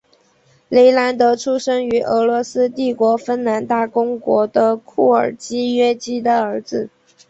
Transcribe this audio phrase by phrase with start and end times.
[0.67, 6.89] 雷兰德出生于俄罗斯帝国芬兰大公国的库尔基约基的儿子。